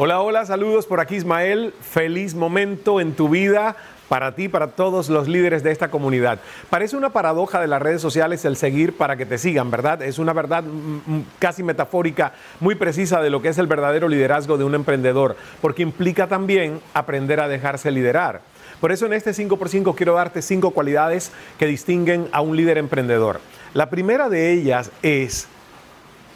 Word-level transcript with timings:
Hola, 0.00 0.20
hola, 0.20 0.46
saludos 0.46 0.86
por 0.86 1.00
aquí 1.00 1.16
Ismael. 1.16 1.74
Feliz 1.80 2.36
momento 2.36 3.00
en 3.00 3.14
tu 3.14 3.28
vida 3.28 3.74
para 4.08 4.36
ti, 4.36 4.46
para 4.48 4.68
todos 4.68 5.08
los 5.08 5.26
líderes 5.26 5.64
de 5.64 5.72
esta 5.72 5.90
comunidad. 5.90 6.38
Parece 6.70 6.96
una 6.96 7.10
paradoja 7.10 7.60
de 7.60 7.66
las 7.66 7.82
redes 7.82 8.00
sociales 8.00 8.44
el 8.44 8.54
seguir 8.54 8.96
para 8.96 9.16
que 9.16 9.26
te 9.26 9.38
sigan, 9.38 9.72
¿verdad? 9.72 10.00
Es 10.02 10.20
una 10.20 10.32
verdad 10.32 10.62
casi 11.40 11.64
metafórica, 11.64 12.32
muy 12.60 12.76
precisa 12.76 13.20
de 13.20 13.30
lo 13.30 13.42
que 13.42 13.48
es 13.48 13.58
el 13.58 13.66
verdadero 13.66 14.06
liderazgo 14.06 14.56
de 14.56 14.62
un 14.62 14.76
emprendedor, 14.76 15.34
porque 15.60 15.82
implica 15.82 16.28
también 16.28 16.80
aprender 16.94 17.40
a 17.40 17.48
dejarse 17.48 17.90
liderar. 17.90 18.42
Por 18.80 18.92
eso 18.92 19.04
en 19.06 19.14
este 19.14 19.32
5x5 19.32 19.96
quiero 19.96 20.14
darte 20.14 20.42
cinco 20.42 20.70
cualidades 20.70 21.32
que 21.58 21.66
distinguen 21.66 22.28
a 22.30 22.40
un 22.40 22.56
líder 22.56 22.78
emprendedor. 22.78 23.40
La 23.74 23.90
primera 23.90 24.28
de 24.28 24.52
ellas 24.52 24.92
es 25.02 25.48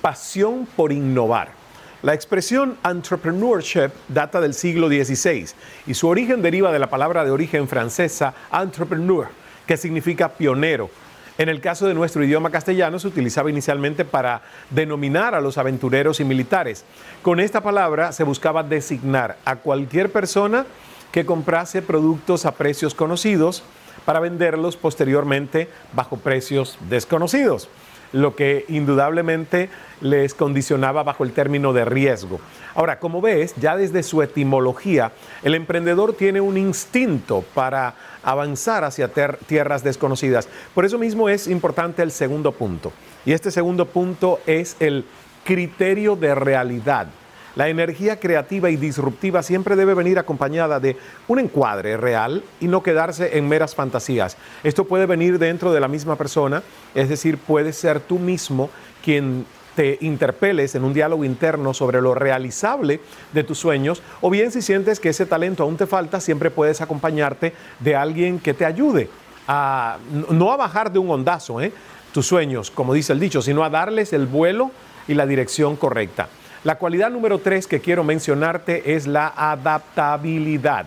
pasión 0.01 0.67
por 0.75 0.91
innovar. 0.91 1.62
La 2.03 2.15
expresión 2.15 2.79
entrepreneurship 2.83 3.93
data 4.09 4.41
del 4.41 4.55
siglo 4.55 4.89
XVI 4.89 5.47
y 5.87 5.95
su 5.95 6.09
origen 6.09 6.43
deriva 6.43 6.73
de 6.73 6.81
la 6.81 6.91
palabra 6.91 7.25
de 7.25 7.31
origen 7.31 7.69
francesa 7.69 8.35
entrepreneur, 8.53 9.29
que 9.69 9.77
significa 9.77 10.31
pionero. 10.31 10.91
En 11.39 11.49
el 11.49 11.61
caso 11.61 11.87
de 11.87 11.95
nuestro 11.95 12.25
idioma 12.25 12.51
castellano 12.51 12.99
se 12.99 13.07
utilizaba 13.07 13.51
inicialmente 13.51 14.05
para 14.05 14.43
denominar 14.71 15.37
a 15.37 15.41
los 15.41 15.59
aventureros 15.59 16.19
y 16.19 16.25
militares. 16.25 16.85
Con 17.23 17.39
esta 17.39 17.61
palabra 17.61 18.11
se 18.11 18.25
buscaba 18.25 18.65
designar 18.65 19.37
a 19.45 19.57
cualquier 19.57 20.11
persona 20.11 20.67
que 21.13 21.25
comprase 21.25 21.83
productos 21.83 22.47
a 22.47 22.57
precios 22.57 22.97
conocidos 22.97 23.63
para 24.05 24.19
venderlos 24.19 24.77
posteriormente 24.77 25.69
bajo 25.95 26.17
precios 26.17 26.79
desconocidos 26.91 27.69
lo 28.13 28.37
que 28.37 28.65
indudablemente 28.69 29.71
les 30.01 30.35
condicionaba 30.35 31.03
bajo 31.03 31.25
el 31.25 31.33
término 31.33 31.73
de 31.73 31.85
riesgo. 31.85 32.41
Ahora, 32.75 32.99
como 32.99 33.21
ves, 33.21 33.55
ya 33.57 33.77
desde 33.77 34.03
su 34.03 34.23
etimología, 34.23 35.13
el 35.43 35.55
emprendedor 35.55 36.15
tiene 36.15 36.41
un 36.41 36.57
instinto 36.57 37.45
para 37.55 37.95
avanzar 38.23 38.85
hacia 38.85 39.11
tierras 39.47 39.85
desconocidas. 39.85 40.49
Por 40.75 40.85
eso 40.85 40.99
mismo 40.99 41.29
es 41.29 41.49
importante 41.49 42.03
el 42.03 42.11
segundo 42.11 42.53
punto. 42.53 42.93
Y 43.25 43.33
este 43.33 43.51
segundo 43.51 43.87
punto 43.87 44.41
es 44.47 44.77
el 44.81 45.05
criterio 45.45 46.17
de 46.17 46.35
realidad. 46.35 47.09
La 47.55 47.69
energía 47.69 48.19
creativa 48.19 48.71
y 48.71 48.77
disruptiva 48.77 49.43
siempre 49.43 49.77
debe 49.77 49.95
venir 49.95 50.19
acompañada 50.19 50.81
de 50.81 50.97
un 51.29 51.39
encuadre 51.39 51.97
real 51.97 52.43
y 52.61 52.67
no 52.67 52.83
quedarse 52.83 53.37
en 53.37 53.49
meras 53.49 53.75
fantasías. 53.75 54.37
Esto 54.65 54.85
puede 54.85 55.07
venir 55.07 55.39
dentro 55.39 55.73
de 55.73 55.81
la 55.81 55.89
misma 55.89 56.17
persona, 56.17 56.63
es 56.95 57.09
decir, 57.09 57.39
puede 57.39 57.73
ser 57.73 58.01
tú 58.01 58.19
mismo 58.19 58.71
quien 59.05 59.45
te 59.75 59.99
interpeles 60.01 60.75
en 60.75 60.85
un 60.85 60.93
diálogo 60.93 61.25
interno 61.25 61.73
sobre 61.75 62.01
lo 62.01 62.15
realizable 62.15 63.01
de 63.33 63.45
tus 63.45 63.59
sueños, 63.59 64.03
o 64.21 64.31
bien 64.31 64.51
si 64.51 64.63
sientes 64.63 65.01
que 65.01 65.11
ese 65.11 65.27
talento 65.27 65.63
aún 65.63 65.77
te 65.77 65.87
falta, 65.87 66.21
siempre 66.21 66.51
puedes 66.51 66.81
acompañarte 66.81 67.55
de 67.81 67.97
alguien 67.97 68.39
que 68.39 68.55
te 68.55 68.65
ayude 68.67 69.09
a 69.49 69.99
no 70.31 70.53
a 70.53 70.57
bajar 70.57 70.93
de 70.93 70.99
un 70.99 71.11
ondazo 71.11 71.61
¿eh? 71.61 71.73
tus 72.13 72.27
sueños, 72.27 72.71
como 72.71 72.95
dice 72.95 73.13
el 73.13 73.21
dicho, 73.21 73.43
sino 73.43 73.65
a 73.65 73.71
darles 73.71 74.13
el 74.13 74.27
vuelo 74.27 74.71
y 75.09 75.15
la 75.15 75.27
dirección 75.27 75.77
correcta. 75.77 76.29
La 76.65 76.77
cualidad 76.77 77.11
número 77.11 77.41
tres 77.41 77.67
que 77.67 77.81
quiero 77.81 78.05
mencionarte 78.05 78.95
es 78.95 79.09
la 79.09 79.33
adaptabilidad. 79.37 80.87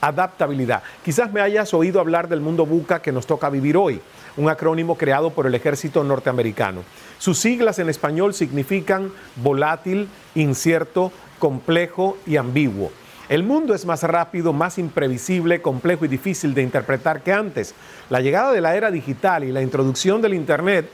Adaptabilidad. 0.00 0.84
Quizás 1.04 1.32
me 1.32 1.40
hayas 1.40 1.74
oído 1.74 1.98
hablar 1.98 2.28
del 2.28 2.40
mundo 2.40 2.64
buca 2.64 3.02
que 3.02 3.10
nos 3.10 3.26
toca 3.26 3.50
vivir 3.50 3.76
hoy, 3.76 4.00
un 4.36 4.48
acrónimo 4.48 4.96
creado 4.96 5.30
por 5.30 5.48
el 5.48 5.54
ejército 5.56 6.04
norteamericano. 6.04 6.84
Sus 7.18 7.40
siglas 7.40 7.80
en 7.80 7.88
español 7.88 8.34
significan 8.34 9.10
volátil, 9.34 10.08
incierto, 10.36 11.10
complejo 11.40 12.16
y 12.24 12.36
ambiguo. 12.36 12.92
El 13.28 13.42
mundo 13.42 13.74
es 13.74 13.86
más 13.86 14.04
rápido, 14.04 14.52
más 14.52 14.78
imprevisible, 14.78 15.60
complejo 15.60 16.04
y 16.04 16.08
difícil 16.08 16.54
de 16.54 16.62
interpretar 16.62 17.22
que 17.22 17.32
antes. 17.32 17.74
La 18.10 18.20
llegada 18.20 18.52
de 18.52 18.60
la 18.60 18.76
era 18.76 18.92
digital 18.92 19.42
y 19.42 19.50
la 19.50 19.60
introducción 19.60 20.22
del 20.22 20.34
Internet 20.34 20.88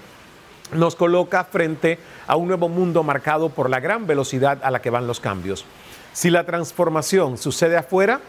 nos 0.73 0.97
coloca 0.97 1.45
frente 1.45 1.99
a 2.27 2.37
un 2.37 2.49
nuevo 2.49 2.69
mundo 2.69 3.03
marcado 3.03 3.51
por 3.51 3.71
la 3.71 3.81
gran 3.81 4.07
velocidad 4.07 4.59
a 4.63 4.71
la 4.71 4.83
que 4.83 4.91
van 4.91 5.07
los 5.07 5.21
cambios. 5.21 5.65
Si 6.13 6.31
la 6.31 6.45
transformación 6.45 7.39
sucede 7.39 7.77
afuera, 7.77 8.21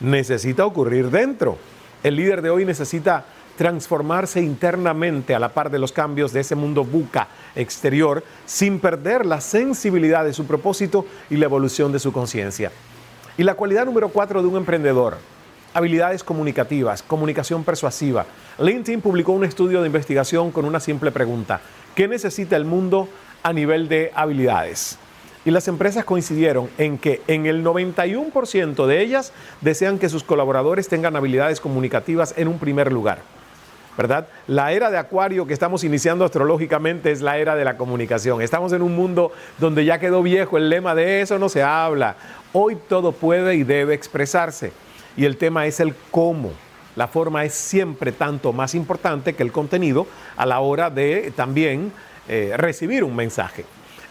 necesita 0.00 0.64
ocurrir 0.64 1.10
dentro. 1.10 1.58
El 2.02 2.16
líder 2.16 2.42
de 2.42 2.50
hoy 2.50 2.64
necesita 2.64 3.24
transformarse 3.56 4.40
internamente 4.40 5.34
a 5.34 5.38
la 5.38 5.50
par 5.50 5.70
de 5.70 5.78
los 5.78 5.92
cambios 5.92 6.32
de 6.32 6.40
ese 6.40 6.54
mundo 6.54 6.82
buca 6.82 7.28
exterior 7.54 8.24
sin 8.46 8.80
perder 8.80 9.26
la 9.26 9.40
sensibilidad 9.40 10.24
de 10.24 10.32
su 10.32 10.46
propósito 10.46 11.04
y 11.28 11.36
la 11.36 11.44
evolución 11.44 11.92
de 11.92 11.98
su 11.98 12.12
conciencia. 12.12 12.72
Y 13.36 13.42
la 13.42 13.54
cualidad 13.54 13.84
número 13.84 14.08
cuatro 14.08 14.40
de 14.40 14.48
un 14.48 14.56
emprendedor, 14.56 15.18
habilidades 15.74 16.24
comunicativas, 16.24 17.02
comunicación 17.02 17.64
persuasiva. 17.64 18.26
LinkedIn 18.58 19.00
publicó 19.00 19.32
un 19.32 19.44
estudio 19.44 19.80
de 19.80 19.86
investigación 19.86 20.50
con 20.50 20.64
una 20.64 20.80
simple 20.80 21.10
pregunta. 21.10 21.60
¿Qué 21.94 22.08
necesita 22.08 22.56
el 22.56 22.64
mundo 22.64 23.08
a 23.42 23.52
nivel 23.52 23.88
de 23.88 24.12
habilidades? 24.14 24.98
Y 25.44 25.50
las 25.50 25.68
empresas 25.68 26.04
coincidieron 26.04 26.68
en 26.76 26.98
que 26.98 27.22
en 27.26 27.46
el 27.46 27.64
91% 27.64 28.86
de 28.86 29.00
ellas 29.00 29.32
desean 29.62 29.98
que 29.98 30.10
sus 30.10 30.22
colaboradores 30.22 30.88
tengan 30.88 31.16
habilidades 31.16 31.60
comunicativas 31.60 32.34
en 32.36 32.48
un 32.48 32.58
primer 32.58 32.92
lugar. 32.92 33.20
¿verdad? 33.96 34.28
La 34.46 34.72
era 34.72 34.90
de 34.90 34.98
Acuario 34.98 35.46
que 35.46 35.52
estamos 35.52 35.84
iniciando 35.84 36.24
astrológicamente 36.24 37.10
es 37.10 37.20
la 37.20 37.38
era 37.38 37.54
de 37.54 37.64
la 37.64 37.76
comunicación. 37.76 38.40
Estamos 38.40 38.72
en 38.72 38.82
un 38.82 38.94
mundo 38.94 39.32
donde 39.58 39.84
ya 39.84 39.98
quedó 39.98 40.22
viejo 40.22 40.56
el 40.56 40.70
lema 40.70 40.94
de 40.94 41.20
eso 41.20 41.38
no 41.38 41.48
se 41.48 41.62
habla. 41.62 42.16
Hoy 42.52 42.76
todo 42.88 43.12
puede 43.12 43.56
y 43.56 43.62
debe 43.62 43.94
expresarse. 43.94 44.72
Y 45.16 45.24
el 45.24 45.36
tema 45.36 45.66
es 45.66 45.80
el 45.80 45.94
cómo. 46.10 46.52
La 46.96 47.08
forma 47.08 47.44
es 47.44 47.54
siempre 47.54 48.12
tanto 48.12 48.52
más 48.52 48.74
importante 48.74 49.34
que 49.34 49.42
el 49.42 49.52
contenido 49.52 50.06
a 50.36 50.44
la 50.46 50.60
hora 50.60 50.90
de 50.90 51.32
también 51.36 51.92
eh, 52.28 52.54
recibir 52.56 53.04
un 53.04 53.14
mensaje. 53.14 53.64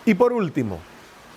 Y 0.05 0.13
por 0.13 0.33
último, 0.33 0.79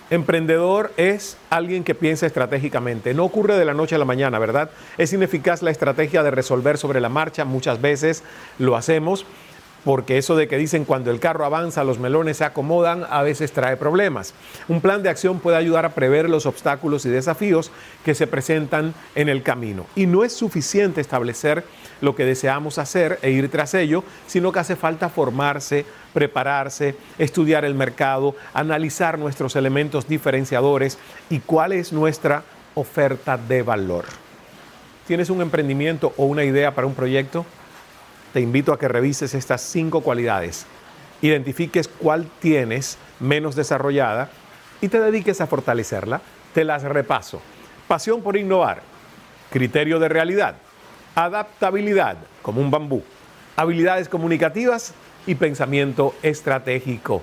emprendedor 0.09 0.93
es 0.97 1.37
alguien 1.49 1.83
que 1.83 1.95
piensa 1.95 2.25
estratégicamente. 2.25 3.13
No 3.13 3.25
ocurre 3.25 3.57
de 3.57 3.65
la 3.65 3.73
noche 3.73 3.95
a 3.95 3.99
la 3.99 4.05
mañana, 4.05 4.39
¿verdad? 4.39 4.69
Es 4.97 5.13
ineficaz 5.13 5.61
la 5.61 5.71
estrategia 5.71 6.23
de 6.23 6.31
resolver 6.31 6.77
sobre 6.77 7.01
la 7.01 7.09
marcha. 7.09 7.45
Muchas 7.45 7.81
veces 7.81 8.23
lo 8.59 8.75
hacemos 8.75 9.25
porque 9.83 10.17
eso 10.17 10.35
de 10.35 10.47
que 10.47 10.57
dicen 10.57 10.85
cuando 10.85 11.11
el 11.11 11.19
carro 11.19 11.45
avanza 11.45 11.83
los 11.83 11.99
melones 11.99 12.37
se 12.37 12.45
acomodan 12.45 13.05
a 13.09 13.21
veces 13.21 13.51
trae 13.51 13.77
problemas. 13.77 14.33
Un 14.67 14.81
plan 14.81 15.03
de 15.03 15.09
acción 15.09 15.39
puede 15.39 15.57
ayudar 15.57 15.85
a 15.85 15.93
prever 15.93 16.29
los 16.29 16.45
obstáculos 16.45 17.05
y 17.05 17.09
desafíos 17.09 17.71
que 18.05 18.15
se 18.15 18.27
presentan 18.27 18.93
en 19.15 19.29
el 19.29 19.43
camino. 19.43 19.85
Y 19.95 20.05
no 20.05 20.23
es 20.23 20.33
suficiente 20.33 21.01
establecer 21.01 21.63
lo 22.01 22.15
que 22.15 22.25
deseamos 22.25 22.77
hacer 22.77 23.19
e 23.21 23.31
ir 23.31 23.49
tras 23.49 23.73
ello, 23.73 24.03
sino 24.27 24.51
que 24.51 24.59
hace 24.59 24.75
falta 24.75 25.09
formarse, 25.09 25.85
prepararse, 26.13 26.95
estudiar 27.17 27.65
el 27.65 27.75
mercado, 27.75 28.35
analizar 28.53 29.17
nuestros 29.17 29.55
elementos 29.55 30.07
diferenciadores 30.07 30.97
y 31.29 31.39
cuál 31.39 31.73
es 31.73 31.93
nuestra 31.93 32.43
oferta 32.75 33.37
de 33.37 33.61
valor. 33.61 34.05
¿Tienes 35.07 35.29
un 35.29 35.41
emprendimiento 35.41 36.13
o 36.17 36.25
una 36.25 36.43
idea 36.43 36.73
para 36.73 36.87
un 36.87 36.95
proyecto? 36.95 37.45
Te 38.33 38.41
invito 38.41 38.73
a 38.73 38.79
que 38.79 38.87
revises 38.87 39.35
estas 39.35 39.61
cinco 39.61 40.01
cualidades, 40.01 40.65
identifiques 41.21 41.87
cuál 41.87 42.27
tienes 42.41 42.97
menos 43.19 43.55
desarrollada 43.55 44.29
y 44.81 44.89
te 44.89 44.99
dediques 44.99 45.39
a 45.39 45.47
fortalecerla. 45.47 46.19
Te 46.53 46.63
las 46.63 46.83
repaso. 46.83 47.41
Pasión 47.87 48.21
por 48.21 48.35
innovar, 48.37 48.81
criterio 49.51 49.99
de 49.99 50.09
realidad, 50.09 50.55
adaptabilidad 51.15 52.17
como 52.41 52.59
un 52.59 52.69
bambú, 52.69 53.03
habilidades 53.55 54.09
comunicativas 54.09 54.93
y 55.25 55.35
pensamiento 55.35 56.13
estratégico. 56.21 57.21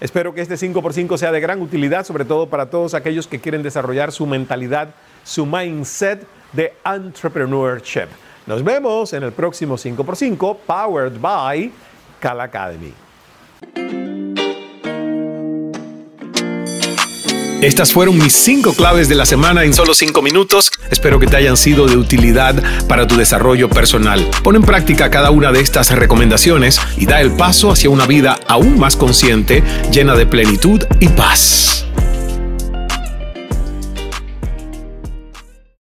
Espero 0.00 0.34
que 0.34 0.40
este 0.40 0.54
5x5 0.54 1.16
sea 1.16 1.32
de 1.32 1.40
gran 1.40 1.60
utilidad, 1.62 2.04
sobre 2.04 2.24
todo 2.24 2.48
para 2.48 2.70
todos 2.70 2.94
aquellos 2.94 3.26
que 3.26 3.40
quieren 3.40 3.62
desarrollar 3.62 4.12
su 4.12 4.26
mentalidad, 4.26 4.90
su 5.24 5.46
mindset 5.46 6.26
de 6.52 6.74
entrepreneurship. 6.84 8.08
Nos 8.46 8.62
vemos 8.62 9.12
en 9.14 9.22
el 9.22 9.32
próximo 9.32 9.76
5x5, 9.76 10.56
powered 10.66 11.18
by 11.18 11.72
Cal 12.20 12.40
Academy. 12.40 12.92
Estas 17.62 17.94
fueron 17.94 18.18
mis 18.18 18.34
cinco 18.34 18.74
claves 18.74 19.08
de 19.08 19.14
la 19.14 19.24
semana 19.24 19.64
en 19.64 19.72
solo 19.72 19.94
cinco 19.94 20.20
minutos. 20.20 20.70
Espero 20.90 21.18
que 21.18 21.26
te 21.26 21.36
hayan 21.36 21.56
sido 21.56 21.86
de 21.86 21.96
utilidad 21.96 22.62
para 22.86 23.06
tu 23.06 23.16
desarrollo 23.16 23.70
personal. 23.70 24.28
Pon 24.42 24.56
en 24.56 24.62
práctica 24.62 25.08
cada 25.08 25.30
una 25.30 25.50
de 25.50 25.60
estas 25.60 25.90
recomendaciones 25.90 26.78
y 26.98 27.06
da 27.06 27.22
el 27.22 27.34
paso 27.34 27.70
hacia 27.70 27.88
una 27.88 28.06
vida 28.06 28.38
aún 28.46 28.78
más 28.78 28.96
consciente, 28.96 29.64
llena 29.90 30.14
de 30.14 30.26
plenitud 30.26 30.84
y 31.00 31.08
paz. 31.08 31.86